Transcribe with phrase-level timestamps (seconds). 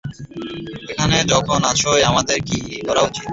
[0.91, 2.57] এখানে যখন আছোই, আমাদের এখন কী
[2.87, 3.25] করা উচিৎ?